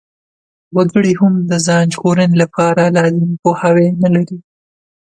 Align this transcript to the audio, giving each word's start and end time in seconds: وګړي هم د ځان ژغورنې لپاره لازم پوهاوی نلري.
وګړي 0.75 1.13
هم 1.19 1.33
د 1.49 1.51
ځان 1.65 1.85
ژغورنې 1.93 2.35
لپاره 2.43 2.83
لازم 2.97 3.29
پوهاوی 3.43 3.87
نلري. 4.01 4.37